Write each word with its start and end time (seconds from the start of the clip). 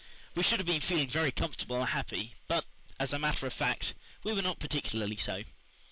We 0.33 0.41
should 0.41 0.57
have 0.57 0.65
been 0.65 0.81
feeling 0.81 1.09
very 1.11 1.31
comfortable 1.31 1.75
and 1.75 1.87
happy, 1.89 2.33
but, 2.47 2.65
as 2.99 3.13
a 3.13 3.19
matter 3.19 3.45
of 3.45 3.53
fact, 3.53 3.93
we 4.23 4.33
were 4.33 4.41
not 4.41 4.57
particularly 4.57 5.17
so. 5.17 5.43